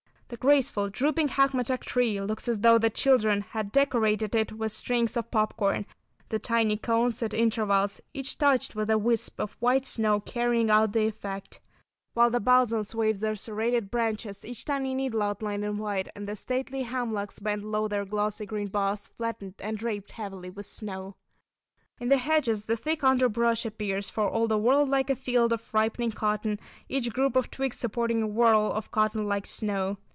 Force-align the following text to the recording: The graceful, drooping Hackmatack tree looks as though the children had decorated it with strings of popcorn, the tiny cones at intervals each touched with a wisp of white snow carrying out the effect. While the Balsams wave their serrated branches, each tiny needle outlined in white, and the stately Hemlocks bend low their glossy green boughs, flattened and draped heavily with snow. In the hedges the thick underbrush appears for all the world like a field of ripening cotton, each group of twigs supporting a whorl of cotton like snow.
The 0.31 0.37
graceful, 0.37 0.87
drooping 0.89 1.27
Hackmatack 1.27 1.81
tree 1.81 2.21
looks 2.21 2.47
as 2.47 2.61
though 2.61 2.77
the 2.77 2.89
children 2.89 3.41
had 3.41 3.69
decorated 3.73 4.33
it 4.33 4.53
with 4.53 4.71
strings 4.71 5.17
of 5.17 5.29
popcorn, 5.29 5.85
the 6.29 6.39
tiny 6.39 6.77
cones 6.77 7.21
at 7.21 7.33
intervals 7.33 7.99
each 8.13 8.37
touched 8.37 8.73
with 8.73 8.89
a 8.89 8.97
wisp 8.97 9.41
of 9.41 9.57
white 9.59 9.85
snow 9.85 10.21
carrying 10.21 10.69
out 10.69 10.93
the 10.93 11.05
effect. 11.05 11.59
While 12.13 12.29
the 12.29 12.39
Balsams 12.39 12.95
wave 12.95 13.19
their 13.19 13.35
serrated 13.35 13.91
branches, 13.91 14.45
each 14.45 14.63
tiny 14.63 14.93
needle 14.93 15.21
outlined 15.21 15.65
in 15.65 15.77
white, 15.77 16.07
and 16.15 16.29
the 16.29 16.37
stately 16.37 16.83
Hemlocks 16.83 17.39
bend 17.39 17.65
low 17.69 17.89
their 17.89 18.05
glossy 18.05 18.45
green 18.45 18.67
boughs, 18.69 19.09
flattened 19.09 19.55
and 19.59 19.77
draped 19.77 20.11
heavily 20.11 20.49
with 20.49 20.65
snow. 20.65 21.17
In 21.99 22.07
the 22.07 22.15
hedges 22.17 22.63
the 22.63 22.77
thick 22.77 23.03
underbrush 23.03 23.65
appears 23.65 24.09
for 24.09 24.29
all 24.29 24.47
the 24.47 24.57
world 24.57 24.87
like 24.87 25.09
a 25.09 25.15
field 25.17 25.51
of 25.51 25.73
ripening 25.73 26.11
cotton, 26.13 26.57
each 26.87 27.11
group 27.11 27.35
of 27.35 27.51
twigs 27.51 27.75
supporting 27.77 28.23
a 28.23 28.27
whorl 28.27 28.71
of 28.71 28.91
cotton 28.91 29.27
like 29.27 29.45
snow. 29.45 29.97